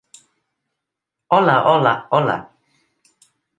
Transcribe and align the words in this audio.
Hola, 1.37 1.59
hola, 1.73 1.93
hola. 2.17 2.39